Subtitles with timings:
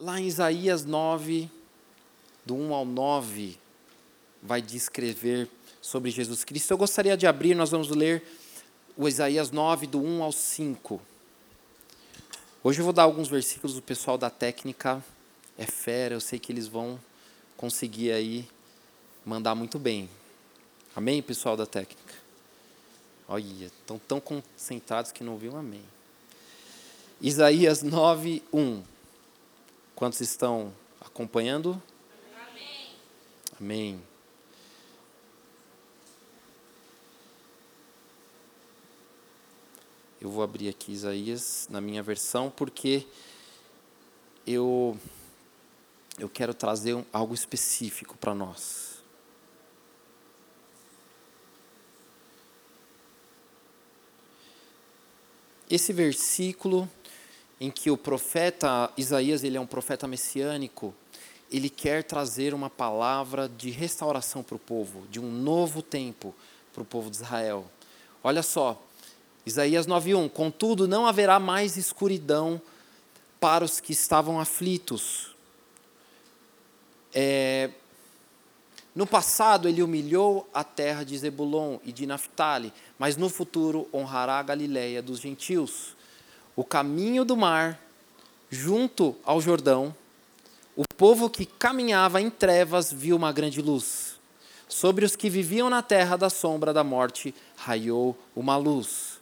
[0.00, 1.50] Lá em Isaías 9,
[2.46, 3.58] do 1 ao 9,
[4.40, 5.50] vai descrever
[5.82, 6.70] sobre Jesus Cristo.
[6.70, 8.22] Eu gostaria de abrir, nós vamos ler
[8.96, 11.00] o Isaías 9, do 1 ao 5.
[12.62, 15.04] Hoje eu vou dar alguns versículos, o pessoal da técnica
[15.56, 16.96] é fera, eu sei que eles vão
[17.56, 18.48] conseguir aí
[19.26, 20.08] mandar muito bem.
[20.94, 22.14] Amém, pessoal da técnica?
[23.26, 25.82] Olha, estão tão concentrados que não ouviu um amém.
[27.20, 28.97] Isaías 9, 1.
[29.98, 31.82] Quantos estão acompanhando?
[32.32, 32.94] Amém.
[33.60, 34.02] Amém.
[40.20, 43.08] Eu vou abrir aqui Isaías na minha versão porque
[44.46, 44.96] eu
[46.16, 49.02] eu quero trazer um, algo específico para nós.
[55.68, 56.88] Esse versículo
[57.60, 60.94] em que o profeta Isaías, ele é um profeta messiânico,
[61.50, 66.34] ele quer trazer uma palavra de restauração para o povo, de um novo tempo
[66.72, 67.66] para o povo de Israel.
[68.22, 68.80] Olha só,
[69.46, 72.60] Isaías 9:1, contudo não haverá mais escuridão
[73.40, 75.34] para os que estavam aflitos.
[77.14, 77.70] É,
[78.94, 84.38] no passado ele humilhou a terra de Zebulon e de Naphtali, mas no futuro honrará
[84.38, 85.96] a Galiléia dos gentios
[86.58, 87.80] o caminho do mar,
[88.50, 89.94] junto ao Jordão,
[90.74, 94.18] o povo que caminhava em trevas viu uma grande luz.
[94.68, 99.20] Sobre os que viviam na terra da sombra da morte, raiou uma luz.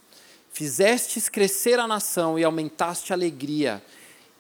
[0.51, 3.85] Fizestes crescer a nação e aumentaste a alegria.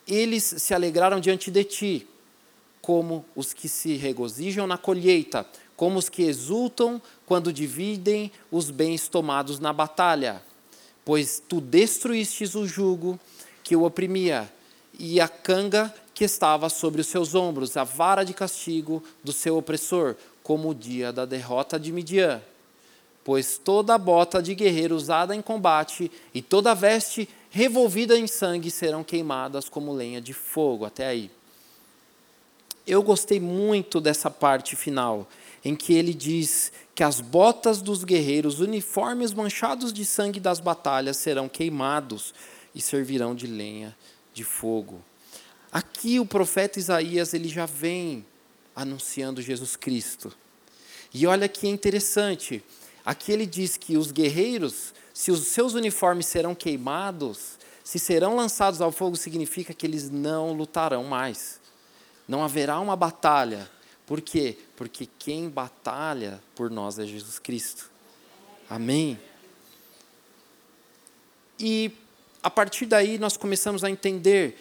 [0.09, 2.09] Eles se alegraram diante de ti,
[2.81, 9.07] como os que se regozijam na colheita, como os que exultam quando dividem os bens
[9.07, 10.43] tomados na batalha
[11.07, 13.19] pois tu destruístes o jugo
[13.63, 14.53] que o oprimia
[14.99, 19.57] e a canga que estava sobre os seus ombros, a vara de castigo do seu
[19.57, 22.43] opressor, como o dia da derrota de Midian.
[23.23, 29.05] Pois toda bota de guerreiro usada em combate e toda veste revolvida em sangue serão
[29.05, 30.85] queimadas como lenha de fogo.
[30.85, 31.31] Até aí.
[32.85, 35.29] Eu gostei muito dessa parte final
[35.67, 41.17] em que ele diz que as botas dos guerreiros, uniformes manchados de sangue das batalhas,
[41.17, 42.33] serão queimados
[42.73, 43.97] e servirão de lenha
[44.33, 45.03] de fogo.
[45.73, 48.25] Aqui o profeta Isaías ele já vem
[48.77, 50.33] anunciando Jesus Cristo.
[51.13, 52.63] E olha que interessante,
[53.05, 58.81] aqui ele diz que os guerreiros, se os seus uniformes serão queimados, se serão lançados
[58.81, 61.59] ao fogo, significa que eles não lutarão mais.
[62.29, 63.69] Não haverá uma batalha,
[64.07, 64.57] por quê?
[64.77, 67.91] Porque quem batalha por nós é Jesus Cristo.
[68.69, 69.19] Amém?
[71.59, 71.91] E
[72.43, 74.57] a partir daí nós começamos a entender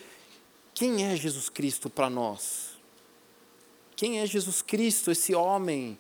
[0.74, 2.76] quem é Jesus Cristo para nós.
[3.96, 5.98] Quem é Jesus Cristo, esse homem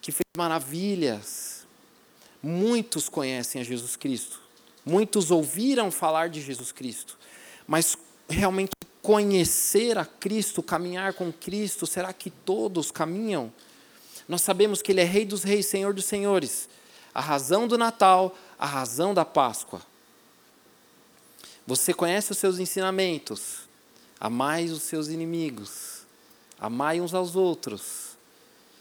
[0.00, 1.66] que fez maravilhas?
[2.42, 4.40] Muitos conhecem a Jesus Cristo,
[4.84, 7.16] muitos ouviram falar de Jesus Cristo,
[7.68, 7.96] mas
[8.28, 13.52] realmente conhecer a Cristo, caminhar com Cristo, será que todos caminham?
[14.28, 16.68] Nós sabemos que Ele é Rei dos Reis, Senhor dos Senhores,
[17.12, 19.82] a razão do Natal, a razão da Páscoa.
[21.66, 23.68] Você conhece os seus ensinamentos,
[24.20, 26.06] amai os seus inimigos,
[26.58, 28.16] amai uns aos outros.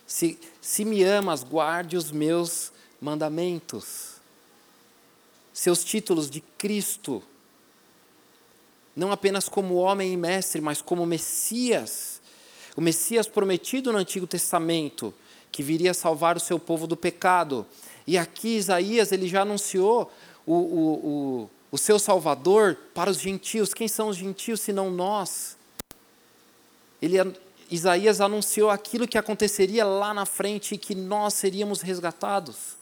[0.05, 4.11] Se, se me amas, guarde os meus mandamentos.
[5.51, 7.23] Seus títulos de Cristo
[8.95, 12.21] não apenas como homem e mestre, mas como Messias,
[12.75, 15.13] o Messias prometido no Antigo Testamento,
[15.51, 17.65] que viria salvar o seu povo do pecado.
[18.05, 20.11] E aqui Isaías ele já anunciou
[20.45, 20.93] o, o,
[21.43, 23.73] o, o seu Salvador para os gentios.
[23.73, 25.57] Quem são os gentios senão nós?
[27.01, 27.17] Ele,
[27.69, 32.75] Isaías anunciou aquilo que aconteceria lá na frente e que nós seríamos resgatados.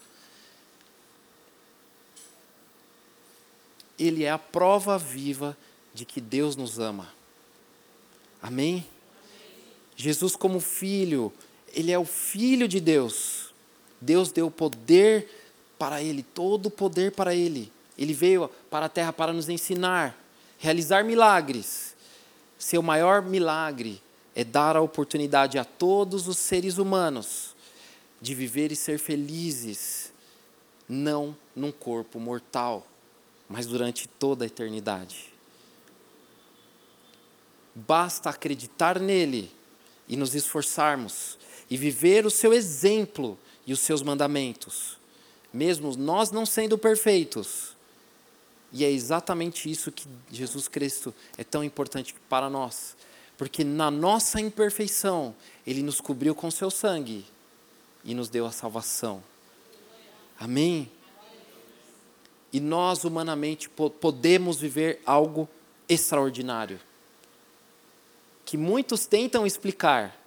[3.98, 5.69] Ele é a prova viva de
[6.06, 7.10] que Deus nos ama.
[8.42, 8.86] Amém?
[9.96, 11.32] Jesus, como filho,
[11.74, 13.54] ele é o filho de Deus.
[14.00, 15.30] Deus deu poder
[15.78, 17.72] para ele, todo o poder para ele.
[17.98, 20.18] Ele veio para a terra para nos ensinar,
[20.58, 21.96] realizar milagres.
[22.58, 24.02] seu maior milagre
[24.36, 27.56] é dar a oportunidade a todos os seres humanos
[28.22, 30.12] de viver e ser felizes,
[30.88, 32.86] não num corpo mortal,
[33.48, 35.34] mas durante toda a eternidade.
[37.88, 39.52] Basta acreditar nele
[40.08, 41.38] e nos esforçarmos
[41.70, 44.98] e viver o seu exemplo e os seus mandamentos,
[45.54, 47.76] mesmo nós não sendo perfeitos.
[48.72, 52.98] E é exatamente isso que Jesus Cristo é tão importante para nós,
[53.38, 55.36] porque na nossa imperfeição,
[55.66, 57.26] ele nos cobriu com seu sangue
[58.04, 59.24] e nos deu a salvação.
[60.40, 60.92] Amém?
[62.52, 65.48] E nós, humanamente, podemos viver algo
[65.88, 66.80] extraordinário.
[68.50, 70.20] Que muitos tentam explicar.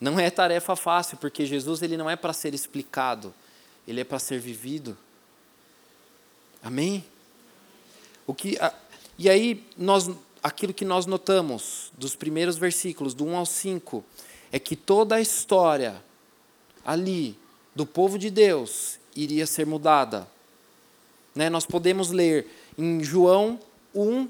[0.00, 3.32] Não é tarefa fácil, porque Jesus ele não é para ser explicado,
[3.86, 4.98] ele é para ser vivido.
[6.60, 7.04] Amém?
[8.26, 8.58] O que,
[9.16, 10.10] e aí, nós,
[10.42, 14.04] aquilo que nós notamos dos primeiros versículos, do 1 ao 5,
[14.50, 16.02] é que toda a história
[16.84, 17.38] ali
[17.76, 20.26] do povo de Deus iria ser mudada.
[21.32, 21.48] Né?
[21.48, 23.60] Nós podemos ler em João
[23.94, 24.28] 1,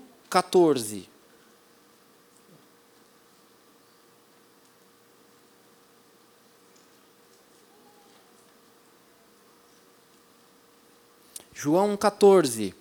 [11.61, 12.73] João 14.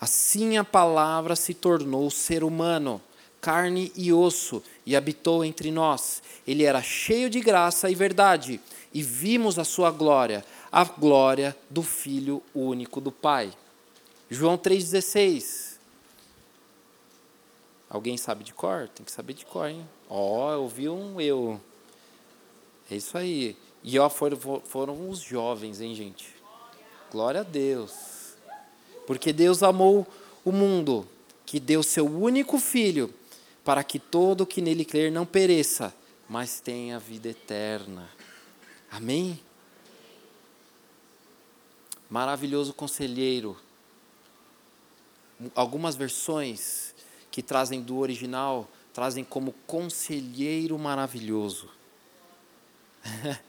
[0.00, 3.00] Assim a palavra se tornou ser humano,
[3.40, 6.20] carne e osso, e habitou entre nós.
[6.44, 8.60] Ele era cheio de graça e verdade
[8.92, 13.52] e vimos a sua glória, a glória do Filho único do Pai.
[14.28, 15.76] João 3,16.
[17.88, 18.88] Alguém sabe de cor?
[18.88, 19.88] Tem que saber de cor, hein?
[20.10, 21.60] Ó, oh, eu vi um eu.
[22.90, 23.56] É isso aí.
[23.84, 26.34] E ó, foram, foram os jovens, hein, gente?
[27.12, 28.13] Glória a Deus.
[29.06, 30.06] Porque Deus amou
[30.44, 31.06] o mundo,
[31.44, 33.12] que deu seu único filho,
[33.64, 35.94] para que todo que nele crer não pereça,
[36.28, 38.08] mas tenha vida eterna.
[38.90, 39.40] Amém?
[42.08, 43.56] Maravilhoso conselheiro.
[45.54, 46.94] Algumas versões
[47.30, 51.68] que trazem do original trazem como conselheiro maravilhoso.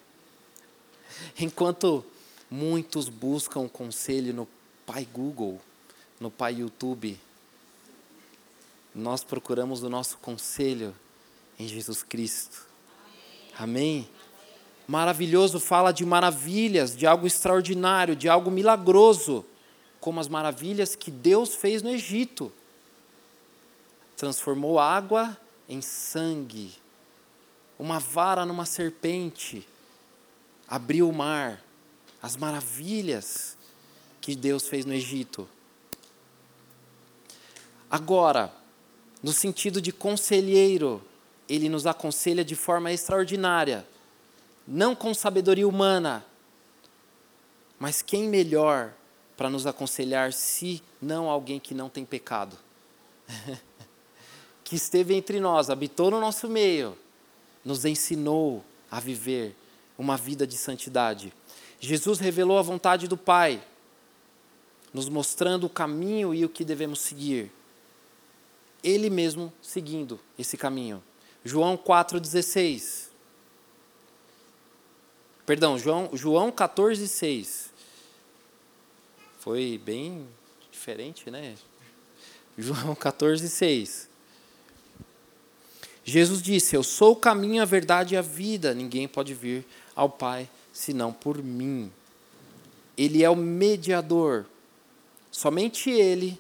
[1.40, 2.04] Enquanto
[2.50, 4.48] muitos buscam conselho no
[4.86, 5.60] Pai Google,
[6.20, 7.20] no Pai YouTube,
[8.94, 10.96] nós procuramos o nosso conselho
[11.58, 12.68] em Jesus Cristo.
[13.58, 14.08] Amém?
[14.88, 19.44] Maravilhoso fala de maravilhas, de algo extraordinário, de algo milagroso,
[20.00, 22.52] como as maravilhas que Deus fez no Egito.
[24.16, 25.36] Transformou água
[25.68, 26.72] em sangue,
[27.80, 29.68] uma vara numa serpente,
[30.68, 31.62] abriu o mar,
[32.22, 33.58] as maravilhas
[34.26, 35.48] que Deus fez no Egito.
[37.92, 38.52] Agora,
[39.22, 41.00] no sentido de conselheiro,
[41.48, 43.86] ele nos aconselha de forma extraordinária
[44.68, 46.26] não com sabedoria humana,
[47.78, 48.96] mas quem melhor
[49.38, 52.58] para nos aconselhar se não alguém que não tem pecado?
[54.66, 56.98] que esteve entre nós, habitou no nosso meio,
[57.64, 59.56] nos ensinou a viver
[60.00, 61.32] uma vida de santidade.
[61.80, 63.62] Jesus revelou a vontade do Pai,
[64.96, 67.52] nos mostrando o caminho e o que devemos seguir.
[68.82, 71.04] Ele mesmo seguindo esse caminho.
[71.44, 73.10] João 4,16.
[75.46, 77.74] Perdão, João, João 14, 6.
[79.40, 80.26] Foi bem
[80.72, 81.56] diferente, né?
[82.58, 84.10] João 14, 6.
[86.06, 88.74] Jesus disse: Eu sou o caminho, a verdade e a vida.
[88.74, 91.92] Ninguém pode vir ao Pai senão por mim.
[92.98, 94.46] Ele é o mediador.
[95.36, 96.40] Somente Ele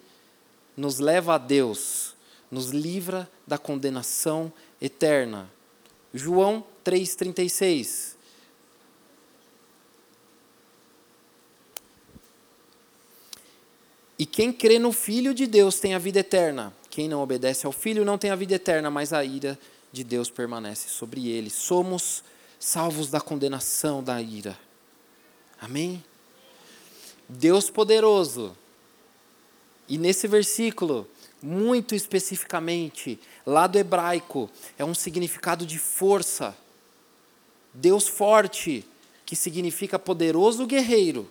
[0.78, 2.16] nos leva a Deus,
[2.50, 5.52] nos livra da condenação eterna.
[6.14, 8.16] João 3,36.
[14.18, 16.74] E quem crê no Filho de Deus tem a vida eterna.
[16.90, 19.60] Quem não obedece ao Filho não tem a vida eterna, mas a ira
[19.92, 21.50] de Deus permanece sobre ele.
[21.50, 22.24] Somos
[22.58, 24.58] salvos da condenação da ira.
[25.60, 26.02] Amém?
[27.28, 28.56] Deus poderoso.
[29.88, 31.08] E nesse versículo,
[31.42, 36.56] muito especificamente, lá do hebraico, é um significado de força.
[37.74, 38.86] Deus forte,
[39.26, 41.30] que significa poderoso guerreiro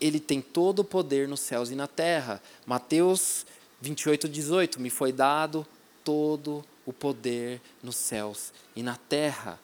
[0.00, 2.42] ele tem todo o poder nos céus e na terra.
[2.66, 3.46] Mateus
[3.80, 4.80] 28, 18.
[4.80, 5.66] Me foi dado
[6.04, 9.58] todo o poder nos céus e na terra.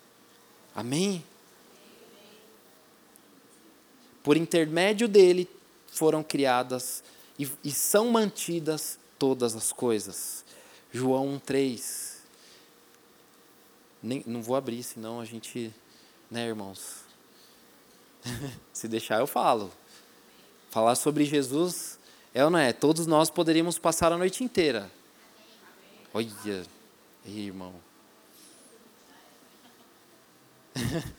[0.74, 1.22] Amém?
[4.22, 5.48] Por intermédio dele
[5.88, 7.02] foram criadas
[7.38, 10.44] e, e são mantidas todas as coisas.
[10.92, 12.12] João 1,3.
[14.02, 15.72] Nem, não vou abrir, senão a gente.
[16.30, 17.02] Né, irmãos?
[18.72, 19.72] Se deixar, eu falo.
[20.70, 21.98] Falar sobre Jesus
[22.34, 22.72] é ou não é?
[22.72, 24.90] Todos nós poderíamos passar a noite inteira.
[26.14, 26.66] Olha,
[27.26, 27.74] irmão.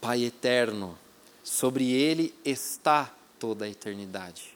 [0.00, 0.96] Pai eterno,
[1.44, 4.54] sobre ele está toda a eternidade.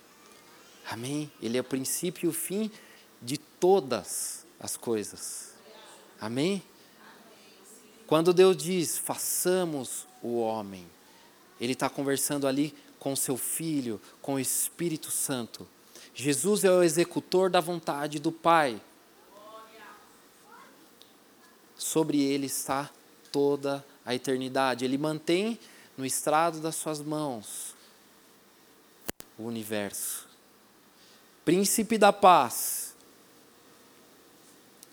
[0.90, 1.30] Amém?
[1.40, 2.71] Ele é o princípio e o fim
[3.21, 5.52] de todas as coisas.
[6.18, 6.62] Amém?
[8.07, 10.87] Quando Deus diz, façamos o homem,
[11.61, 15.68] Ele está conversando ali com seu Filho, com o Espírito Santo.
[16.14, 18.80] Jesus é o executor da vontade do Pai.
[21.76, 22.90] Sobre ele está
[23.30, 24.85] toda a eternidade.
[24.85, 25.59] Ele mantém
[25.98, 27.74] no estrado das suas mãos
[29.36, 30.28] o universo.
[31.44, 32.94] Príncipe da paz.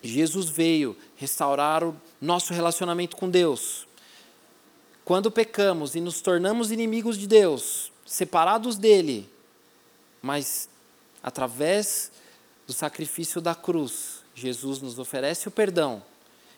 [0.01, 3.87] Jesus veio restaurar o nosso relacionamento com Deus.
[5.03, 9.29] Quando pecamos e nos tornamos inimigos de Deus, separados dele,
[10.21, 10.67] mas
[11.21, 12.11] através
[12.65, 16.03] do sacrifício da cruz, Jesus nos oferece o perdão,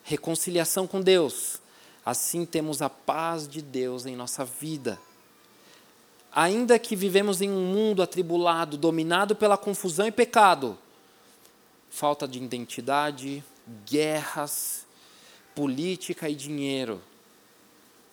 [0.04, 1.60] reconciliação com Deus.
[2.08, 4.98] Assim temos a paz de Deus em nossa vida.
[6.32, 10.78] Ainda que vivemos em um mundo atribulado, dominado pela confusão e pecado,
[11.90, 13.44] falta de identidade,
[13.86, 14.88] guerras,
[15.54, 17.02] política e dinheiro.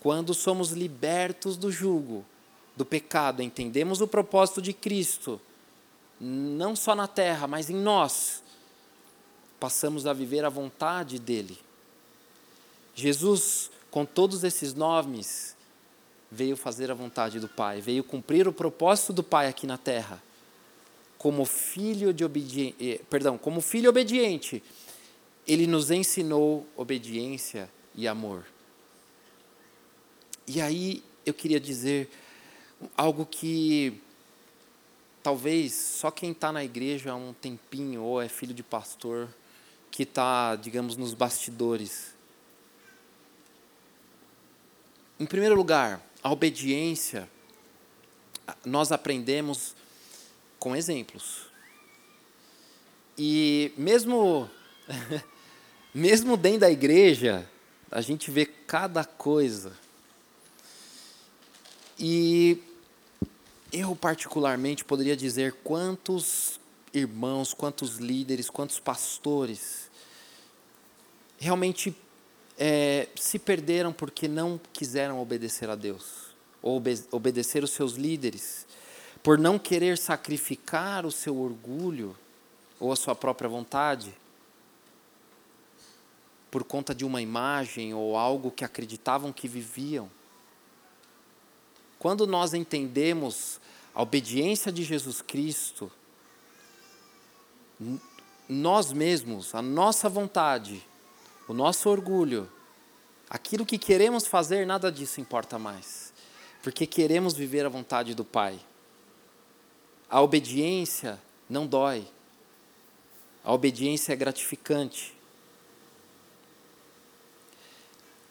[0.01, 2.25] Quando somos libertos do jugo,
[2.75, 5.41] do pecado, entendemos o propósito de Cristo
[6.19, 8.43] não só na terra, mas em nós,
[9.61, 11.57] passamos a viver a vontade dele.
[12.93, 15.57] Jesus, com todos esses nomes,
[16.29, 20.21] veio fazer a vontade do Pai, veio cumprir o propósito do Pai aqui na terra.
[21.17, 24.61] Como filho de obediente, eh, perdão, como filho obediente,
[25.47, 28.45] ele nos ensinou obediência e amor.
[30.45, 32.11] E aí eu queria dizer
[32.97, 34.03] algo que
[35.23, 39.29] talvez só quem está na igreja há um tempinho ou é filho de pastor
[39.89, 42.14] que está, digamos, nos bastidores.
[45.19, 47.29] Em primeiro lugar, a obediência
[48.65, 49.75] nós aprendemos
[50.59, 51.47] com exemplos.
[53.17, 54.51] E mesmo
[55.95, 57.49] mesmo dentro da igreja,
[57.91, 59.73] a gente vê cada coisa.
[61.97, 62.61] E
[63.73, 66.59] eu, particularmente, poderia dizer quantos
[66.93, 69.89] irmãos, quantos líderes, quantos pastores
[71.39, 71.95] realmente
[72.59, 78.67] é, se perderam porque não quiseram obedecer a Deus, ou obede obedecer os seus líderes,
[79.23, 82.17] por não querer sacrificar o seu orgulho
[82.79, 84.15] ou a sua própria vontade,
[86.51, 90.09] por conta de uma imagem ou algo que acreditavam que viviam.
[91.99, 93.59] Quando nós entendemos
[93.95, 95.91] a obediência de Jesus Cristo,
[98.49, 100.87] nós mesmos, a nossa vontade,
[101.47, 102.51] o nosso orgulho,
[103.29, 106.13] aquilo que queremos fazer, nada disso importa mais,
[106.63, 108.59] porque queremos viver a vontade do Pai.
[110.09, 112.07] A obediência não dói,
[113.45, 115.15] a obediência é gratificante.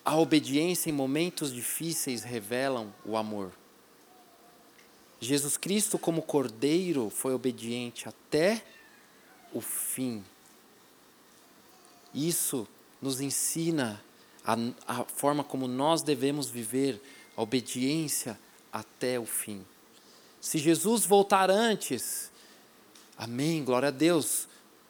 [0.03, 3.51] A obediência em momentos difíceis revelam o amor.
[5.19, 8.61] Jesus Cristo, como cordeiro, foi obediente até
[9.53, 10.23] o fim.
[12.13, 12.67] Isso
[13.03, 14.01] nos ensina
[14.45, 14.55] a,
[14.87, 17.01] a, forma como nós devemos viver
[17.35, 18.39] a obediência
[18.71, 19.65] até o fim.
[20.39, 22.31] Se Jesus voltar antes,
[23.17, 24.47] amém, glória a Deus,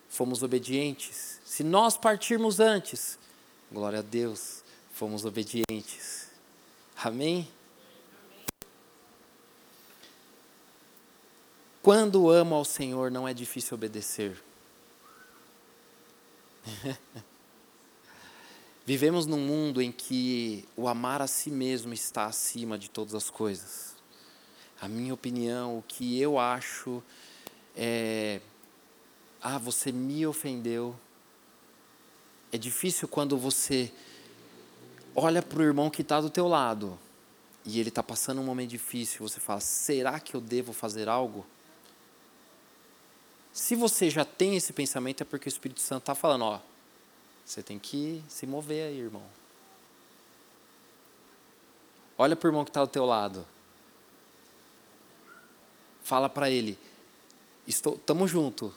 [0.07, 1.41] fomos obedientes.
[1.43, 3.17] Se nós partirmos antes,
[3.71, 6.27] glória a Deus, fomos obedientes.
[6.95, 7.47] Amém?
[11.81, 14.39] Quando amo ao Senhor, não é difícil obedecer.
[18.85, 23.29] Vivemos num mundo em que o amar a si mesmo está acima de todas as
[23.29, 23.95] coisas.
[24.81, 27.01] A minha opinião, o que eu acho
[27.77, 28.41] é.
[29.41, 30.95] Ah, você me ofendeu.
[32.51, 33.91] É difícil quando você
[35.15, 36.99] olha para o irmão que está do teu lado
[37.65, 39.27] e ele está passando um momento difícil.
[39.27, 41.45] Você fala: será que eu devo fazer algo?
[43.53, 46.59] Se você já tem esse pensamento, é porque o Espírito Santo está falando, ó,
[47.45, 49.23] você tem que se mover aí, irmão.
[52.17, 53.45] Olha para o irmão que está ao teu lado.
[56.03, 56.77] Fala para ele,
[57.65, 58.73] Estou, tamo junto.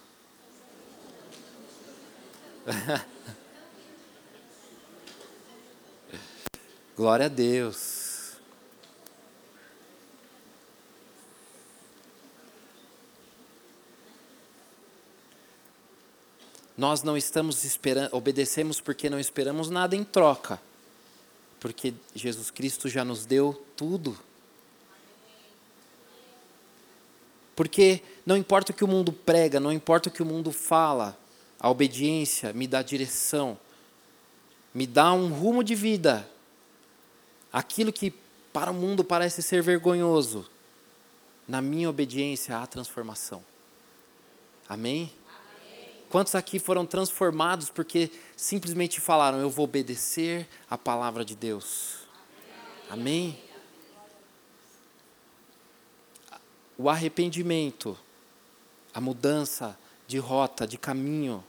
[6.97, 7.96] Glória a Deus.
[16.77, 20.61] Nós não estamos esperando, obedecemos porque não esperamos nada em troca.
[21.59, 24.17] Porque Jesus Cristo já nos deu tudo.
[27.55, 31.19] Porque não importa o que o mundo prega, não importa o que o mundo fala,
[31.59, 33.59] a obediência me dá direção,
[34.75, 36.29] me dá um rumo de vida.
[37.51, 38.13] Aquilo que
[38.53, 40.47] para o mundo parece ser vergonhoso,
[41.49, 43.43] na minha obediência há transformação.
[44.69, 45.11] Amém?
[46.17, 52.07] Quantos aqui foram transformados porque simplesmente falaram: Eu vou obedecer a palavra de Deus?
[52.89, 53.39] Amém?
[56.79, 57.99] O arrependimento,
[58.95, 61.45] a mudança de rota, de caminho.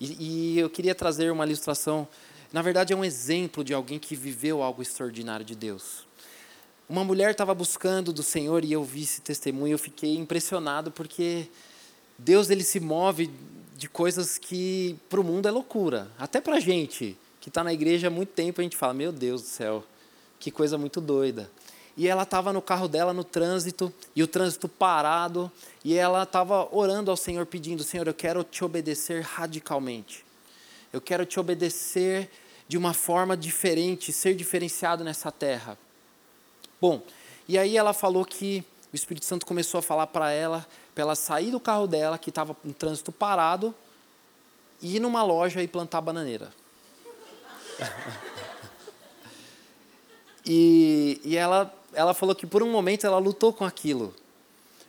[0.00, 2.08] E, e eu queria trazer uma ilustração,
[2.52, 6.08] na verdade é um exemplo de alguém que viveu algo extraordinário de Deus.
[6.88, 11.48] Uma mulher estava buscando do Senhor e eu vi esse testemunho eu fiquei impressionado porque
[12.18, 13.30] Deus ele se move
[13.76, 16.10] de coisas que para o mundo é loucura.
[16.18, 19.10] Até para a gente que está na igreja há muito tempo a gente fala, meu
[19.10, 19.84] Deus do céu,
[20.38, 21.50] que coisa muito doida
[21.96, 25.50] e ela estava no carro dela no trânsito, e o trânsito parado,
[25.84, 30.24] e ela estava orando ao Senhor, pedindo: Senhor, eu quero te obedecer radicalmente.
[30.92, 32.30] Eu quero te obedecer
[32.68, 35.76] de uma forma diferente, ser diferenciado nessa terra.
[36.80, 37.02] Bom,
[37.48, 41.14] e aí ela falou que o Espírito Santo começou a falar para ela, para ela
[41.14, 43.74] sair do carro dela, que estava no trânsito parado,
[44.80, 46.52] e ir numa loja e plantar bananeira.
[50.44, 54.14] e, e ela ela falou que por um momento ela lutou com aquilo.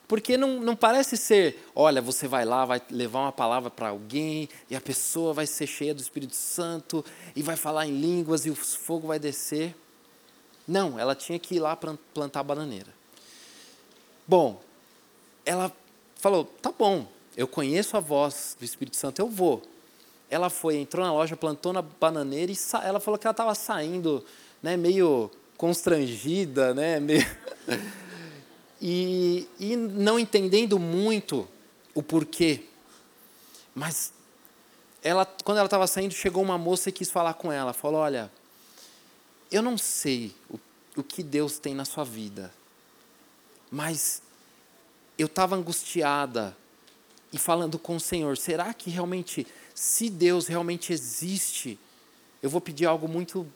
[0.07, 4.49] Porque não, não parece ser, olha, você vai lá, vai levar uma palavra para alguém,
[4.69, 7.03] e a pessoa vai ser cheia do Espírito Santo,
[7.35, 9.75] e vai falar em línguas, e o fogo vai descer.
[10.67, 13.02] Não, ela tinha que ir lá plantar bananeira.
[14.27, 14.61] Bom,
[15.45, 15.71] ela
[16.15, 19.61] falou: tá bom, eu conheço a voz do Espírito Santo, eu vou.
[20.29, 24.23] Ela foi, entrou na loja, plantou na bananeira, e ela falou que ela estava saindo
[24.61, 26.99] né, meio constrangida, né?
[28.85, 31.47] E, e não entendendo muito
[31.95, 32.65] o porquê.
[33.73, 34.11] Mas
[35.01, 37.71] ela, quando ela estava saindo, chegou uma moça e quis falar com ela.
[37.71, 38.29] Falou: Olha,
[39.49, 40.59] eu não sei o,
[40.97, 42.51] o que Deus tem na sua vida,
[43.73, 44.21] mas
[45.17, 46.55] eu estava angustiada
[47.31, 51.79] e falando com o Senhor: será que realmente, se Deus realmente existe,
[52.41, 53.47] eu vou pedir algo muito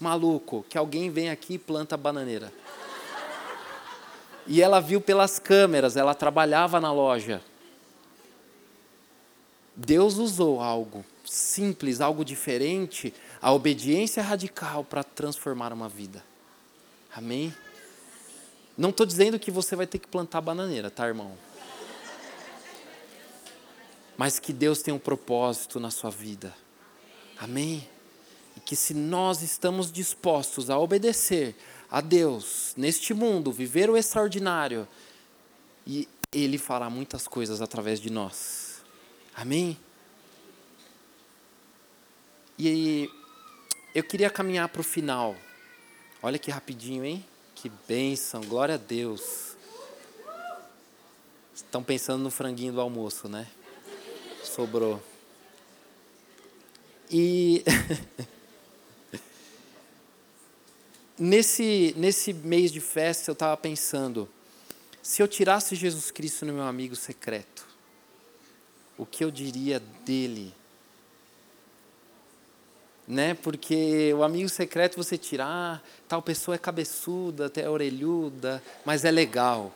[0.00, 2.50] maluco que alguém vem aqui e planta bananeira.
[4.46, 7.42] E ela viu pelas câmeras, ela trabalhava na loja.
[9.76, 16.24] Deus usou algo simples, algo diferente, a obediência radical para transformar uma vida.
[17.14, 17.54] Amém?
[18.80, 21.36] Não estou dizendo que você vai ter que plantar bananeira, tá, irmão?
[24.16, 26.56] Mas que Deus tem um propósito na sua vida.
[27.36, 27.86] Amém?
[28.56, 31.54] E que se nós estamos dispostos a obedecer
[31.90, 34.88] a Deus neste mundo, viver o extraordinário,
[35.86, 38.82] e Ele fará muitas coisas através de nós.
[39.36, 39.78] Amém?
[42.58, 43.10] E
[43.94, 45.36] eu queria caminhar para o final.
[46.22, 47.26] Olha que rapidinho, hein?
[47.60, 49.54] Que bênção, glória a Deus.
[51.54, 53.46] Estão pensando no franguinho do almoço, né?
[54.42, 54.98] Sobrou.
[57.10, 57.62] E
[61.18, 64.26] nesse, nesse mês de festa eu estava pensando,
[65.02, 67.68] se eu tirasse Jesus Cristo no meu amigo secreto,
[68.96, 70.54] o que eu diria dele?
[73.10, 73.34] Né?
[73.34, 79.10] Porque o amigo secreto você tira, ah, tal pessoa é cabeçuda, até orelhuda, mas é
[79.10, 79.74] legal.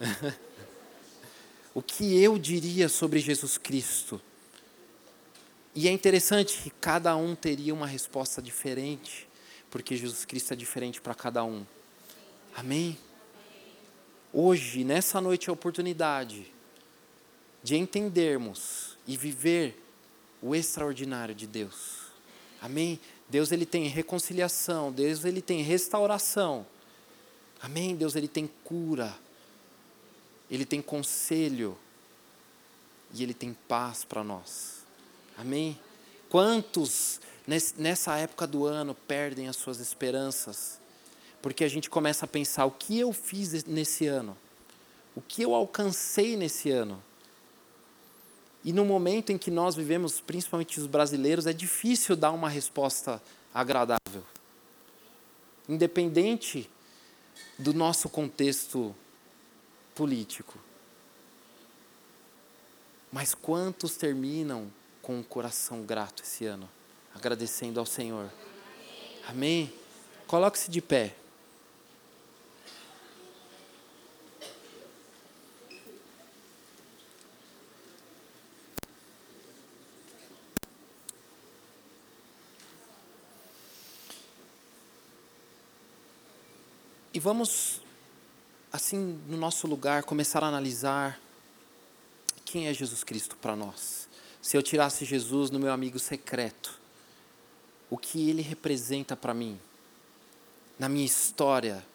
[1.74, 4.20] o que eu diria sobre Jesus Cristo?
[5.74, 9.26] E é interessante que cada um teria uma resposta diferente
[9.74, 11.66] porque Jesus Cristo é diferente para cada um.
[12.54, 12.96] Amém?
[14.32, 16.46] Hoje, nessa noite, é a oportunidade
[17.60, 19.83] de entendermos e viver
[20.44, 22.04] o extraordinário de Deus.
[22.60, 23.00] Amém?
[23.30, 26.66] Deus ele tem reconciliação, Deus ele tem restauração.
[27.62, 27.96] Amém?
[27.96, 29.16] Deus ele tem cura.
[30.50, 31.78] Ele tem conselho
[33.14, 34.84] e ele tem paz para nós.
[35.38, 35.80] Amém?
[36.28, 37.20] Quantos
[37.78, 40.78] nessa época do ano perdem as suas esperanças,
[41.40, 44.36] porque a gente começa a pensar: o que eu fiz nesse ano?
[45.16, 47.02] O que eu alcancei nesse ano?
[48.64, 53.22] E no momento em que nós vivemos, principalmente os brasileiros, é difícil dar uma resposta
[53.52, 54.24] agradável.
[55.68, 56.70] Independente
[57.58, 58.94] do nosso contexto
[59.94, 60.58] político.
[63.12, 66.68] Mas quantos terminam com o coração grato esse ano,
[67.14, 68.30] agradecendo ao Senhor?
[69.28, 69.72] Amém?
[70.26, 71.14] Coloque-se de pé.
[87.14, 87.80] E vamos,
[88.72, 91.20] assim, no nosso lugar, começar a analisar
[92.44, 94.08] quem é Jesus Cristo para nós.
[94.42, 96.76] Se eu tirasse Jesus no meu amigo secreto,
[97.88, 99.60] o que ele representa para mim,
[100.76, 101.86] na minha história,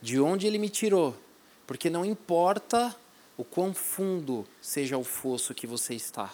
[0.00, 1.16] de onde ele me tirou,
[1.66, 2.94] porque não importa
[3.36, 6.32] o quão fundo seja o fosso que você está,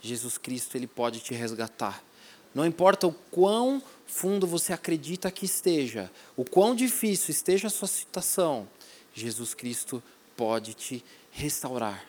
[0.00, 2.02] Jesus Cristo ele pode te resgatar.
[2.54, 7.86] Não importa o quão fundo você acredita que esteja, o quão difícil esteja a sua
[7.86, 8.68] situação,
[9.14, 10.02] Jesus Cristo
[10.36, 12.04] pode te restaurar.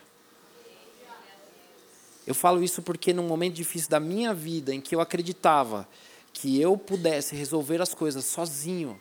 [2.25, 5.87] Eu falo isso porque num momento difícil da minha vida, em que eu acreditava
[6.33, 8.99] que eu pudesse resolver as coisas sozinho,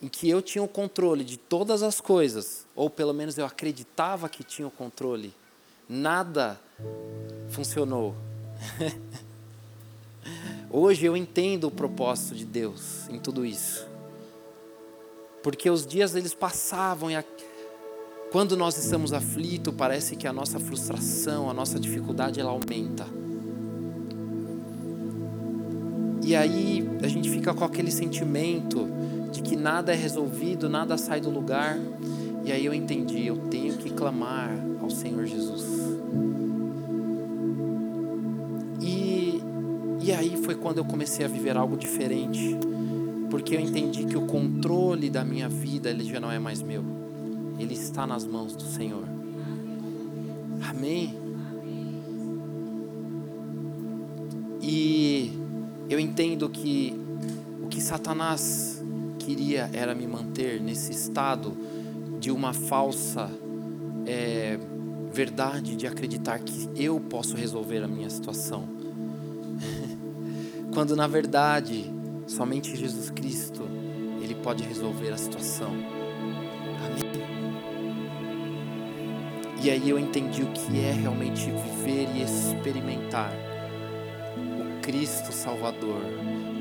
[0.00, 4.28] em que eu tinha o controle de todas as coisas, ou pelo menos eu acreditava
[4.28, 5.34] que tinha o controle,
[5.88, 6.60] nada
[7.50, 8.14] funcionou.
[10.76, 13.86] Hoje eu entendo o propósito de Deus em tudo isso.
[15.40, 17.24] Porque os dias eles passavam e a...
[18.32, 23.06] quando nós estamos aflitos, parece que a nossa frustração, a nossa dificuldade ela aumenta.
[26.24, 28.88] E aí a gente fica com aquele sentimento
[29.30, 31.78] de que nada é resolvido, nada sai do lugar.
[32.44, 34.50] E aí eu entendi, eu tenho que clamar
[34.82, 35.73] ao Senhor Jesus.
[40.04, 42.54] E aí foi quando eu comecei a viver algo diferente,
[43.30, 46.84] porque eu entendi que o controle da minha vida ele já não é mais meu,
[47.58, 49.04] ele está nas mãos do Senhor.
[50.68, 51.18] Amém.
[54.60, 55.32] E
[55.88, 56.94] eu entendo que
[57.62, 58.84] o que Satanás
[59.18, 61.56] queria era me manter nesse estado
[62.20, 63.30] de uma falsa
[64.04, 64.58] é,
[65.10, 68.73] verdade de acreditar que eu posso resolver a minha situação
[70.74, 71.88] quando na verdade
[72.26, 73.62] somente Jesus Cristo
[74.20, 75.70] ele pode resolver a situação.
[76.84, 77.24] Amém.
[79.62, 83.32] E aí eu entendi o que é realmente viver e experimentar
[84.58, 86.02] o Cristo Salvador,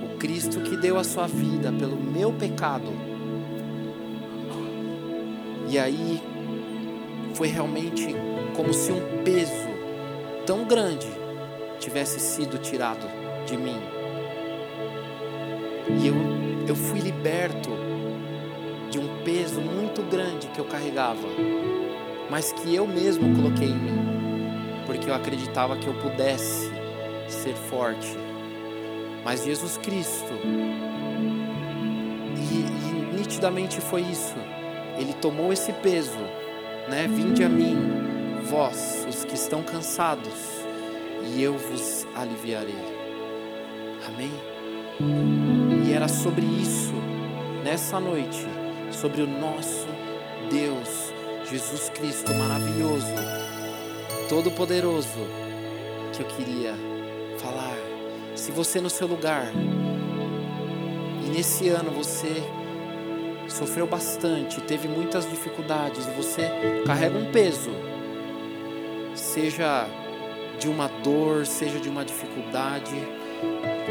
[0.04, 2.91] o Cristo que deu a sua vida pelo meu pecado.
[5.69, 6.21] E aí
[7.34, 8.15] foi realmente
[8.56, 9.73] como se um peso
[10.45, 11.08] tão grande
[11.80, 13.08] tivesse sido tirado
[13.45, 13.92] de mim.
[16.01, 16.15] E eu,
[16.67, 17.69] eu fui liberto
[18.89, 21.27] de um peso muito grande que eu carregava,
[22.29, 23.99] mas que eu mesmo coloquei em mim,
[24.86, 26.71] porque eu acreditava que eu pudesse
[27.27, 28.17] ser forte.
[29.23, 30.34] Mas Jesus Cristo,
[32.36, 34.36] e, e nitidamente foi isso,
[34.97, 36.19] Ele tomou esse peso,
[36.89, 37.08] né?
[37.08, 37.77] Vinde a mim,
[38.43, 40.63] vós, os que estão cansados,
[41.34, 42.75] e eu vos aliviarei.
[44.06, 45.62] Amém?
[45.83, 46.93] E era sobre isso,
[47.63, 48.47] nessa noite,
[48.91, 49.87] sobre o nosso
[50.49, 51.13] Deus,
[51.49, 53.13] Jesus Cristo maravilhoso,
[54.29, 55.19] todo-poderoso,
[56.13, 56.73] que eu queria
[57.37, 57.75] falar.
[58.35, 59.51] Se você no seu lugar,
[61.25, 62.31] e nesse ano você
[63.49, 66.49] sofreu bastante, teve muitas dificuldades, e você
[66.85, 67.71] carrega um peso,
[69.13, 69.85] seja
[70.57, 72.95] de uma dor, seja de uma dificuldade,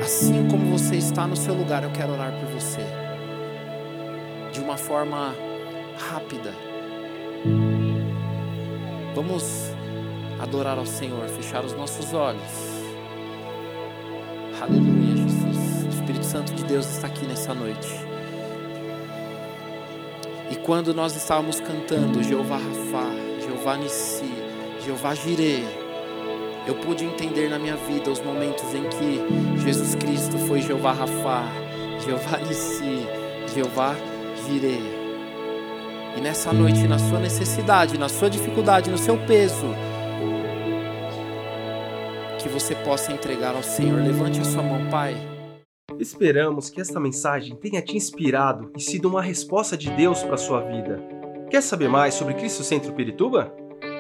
[0.01, 2.85] Assim como você está no seu lugar, eu quero orar por você.
[4.53, 5.35] De uma forma
[6.11, 6.53] rápida.
[9.15, 9.71] Vamos
[10.41, 12.83] adorar ao Senhor, fechar os nossos olhos.
[14.61, 15.85] Aleluia, Jesus.
[15.85, 17.89] O Espírito Santo de Deus está aqui nessa noite.
[20.51, 23.11] E quando nós estávamos cantando Jeová Rafá,
[23.41, 24.31] Jeová Nissi,
[24.85, 25.82] Jeová Jireh,
[26.67, 31.45] eu pude entender na minha vida os momentos em que Jesus Cristo foi Jeová Rafá,
[32.05, 33.07] Jeová Nissi,
[33.53, 33.95] Jeová
[34.47, 35.03] Jireh.
[36.17, 39.67] E nessa noite, na sua necessidade, na sua dificuldade, no seu peso,
[42.39, 44.03] que você possa entregar ao Senhor.
[44.03, 45.17] Levante a sua mão, Pai.
[45.99, 50.39] Esperamos que esta mensagem tenha te inspirado e sido uma resposta de Deus para a
[50.39, 51.03] sua vida.
[51.51, 53.55] Quer saber mais sobre Cristo Centro Pirituba?